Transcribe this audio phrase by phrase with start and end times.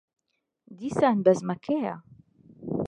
[0.77, 1.95] دیسان بەزمەکەیە.